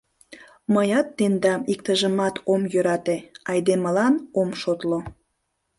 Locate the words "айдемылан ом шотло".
3.51-4.99